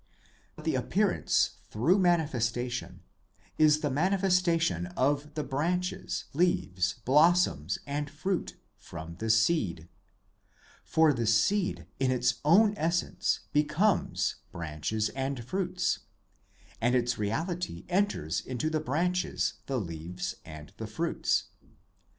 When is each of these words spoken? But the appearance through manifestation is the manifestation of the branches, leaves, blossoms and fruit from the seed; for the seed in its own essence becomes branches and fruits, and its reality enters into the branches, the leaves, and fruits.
But 0.55 0.65
the 0.65 0.73
appearance 0.73 1.57
through 1.69 1.99
manifestation 1.99 3.01
is 3.59 3.81
the 3.81 3.91
manifestation 3.91 4.87
of 4.97 5.35
the 5.35 5.43
branches, 5.43 6.25
leaves, 6.33 6.95
blossoms 7.05 7.77
and 7.85 8.09
fruit 8.09 8.55
from 8.75 9.17
the 9.17 9.29
seed; 9.29 9.89
for 10.83 11.13
the 11.13 11.27
seed 11.27 11.85
in 11.99 12.09
its 12.09 12.39
own 12.43 12.73
essence 12.77 13.41
becomes 13.53 14.37
branches 14.51 15.09
and 15.09 15.45
fruits, 15.45 15.99
and 16.81 16.95
its 16.95 17.19
reality 17.19 17.85
enters 17.87 18.41
into 18.43 18.71
the 18.71 18.79
branches, 18.79 19.53
the 19.67 19.79
leaves, 19.79 20.33
and 20.43 20.73
fruits. 20.83 21.43